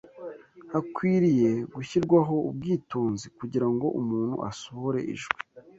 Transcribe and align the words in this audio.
Hakwiriye 0.71 1.51
gushyirwaho 1.75 2.35
ubwitonzi 2.49 3.27
kugira 3.37 3.67
ngo 3.73 3.87
umuntu 4.01 4.35
asohore 4.49 4.99
ijwi 5.13 5.37